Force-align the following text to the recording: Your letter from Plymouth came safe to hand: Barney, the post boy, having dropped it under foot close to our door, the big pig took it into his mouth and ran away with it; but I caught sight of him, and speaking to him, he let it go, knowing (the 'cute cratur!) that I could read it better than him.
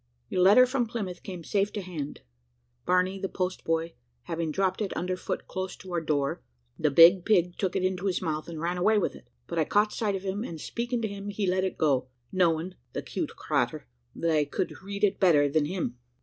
Your 0.29 0.41
letter 0.41 0.65
from 0.65 0.87
Plymouth 0.87 1.21
came 1.21 1.43
safe 1.43 1.71
to 1.73 1.81
hand: 1.83 2.21
Barney, 2.87 3.19
the 3.19 3.29
post 3.29 3.63
boy, 3.63 3.93
having 4.23 4.49
dropped 4.51 4.81
it 4.81 4.97
under 4.97 5.15
foot 5.15 5.47
close 5.47 5.75
to 5.75 5.91
our 5.93 6.01
door, 6.01 6.41
the 6.75 6.89
big 6.89 7.23
pig 7.23 7.55
took 7.59 7.75
it 7.75 7.83
into 7.83 8.07
his 8.07 8.19
mouth 8.19 8.47
and 8.49 8.59
ran 8.59 8.79
away 8.79 8.97
with 8.97 9.13
it; 9.13 9.29
but 9.45 9.59
I 9.59 9.63
caught 9.63 9.93
sight 9.93 10.15
of 10.15 10.23
him, 10.23 10.43
and 10.43 10.59
speaking 10.59 11.03
to 11.03 11.07
him, 11.07 11.29
he 11.29 11.45
let 11.45 11.63
it 11.63 11.77
go, 11.77 12.07
knowing 12.31 12.73
(the 12.93 13.03
'cute 13.03 13.33
cratur!) 13.37 13.83
that 14.15 14.31
I 14.31 14.45
could 14.45 14.81
read 14.81 15.03
it 15.03 15.19
better 15.19 15.47
than 15.47 15.65
him. 15.65 15.99